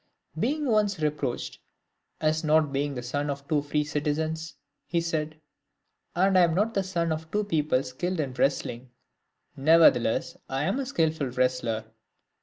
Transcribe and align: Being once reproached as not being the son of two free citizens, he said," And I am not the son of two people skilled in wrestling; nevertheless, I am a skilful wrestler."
Being 0.39 0.65
once 0.65 0.99
reproached 0.99 1.59
as 2.19 2.43
not 2.43 2.73
being 2.73 2.95
the 2.95 3.03
son 3.03 3.29
of 3.29 3.47
two 3.47 3.61
free 3.61 3.83
citizens, 3.83 4.55
he 4.87 4.99
said," 4.99 5.39
And 6.15 6.35
I 6.35 6.41
am 6.41 6.55
not 6.55 6.73
the 6.73 6.81
son 6.81 7.11
of 7.11 7.29
two 7.29 7.43
people 7.43 7.83
skilled 7.83 8.19
in 8.19 8.33
wrestling; 8.33 8.89
nevertheless, 9.55 10.37
I 10.49 10.63
am 10.63 10.79
a 10.79 10.87
skilful 10.87 11.29
wrestler." 11.29 11.85